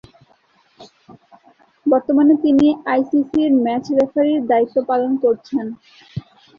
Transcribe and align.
বর্তমানে 1.85 2.33
তিনি 2.43 2.67
আইসিসি’র 2.87 3.51
ম্যাচ 3.65 3.85
রেফারির 3.97 4.41
দায়িত্ব 4.51 4.77
পালন 4.89 5.11
করছেন। 5.23 5.65